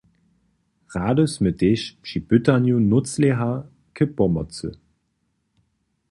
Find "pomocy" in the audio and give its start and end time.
4.15-4.67